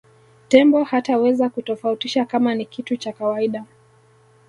tembo 0.49 0.83
hataweza 0.83 1.49
kutofautisha 1.49 2.25
kama 2.25 2.55
ni 2.55 2.65
kitu 2.65 2.97
cha 2.97 3.13
kawaida 3.13 3.65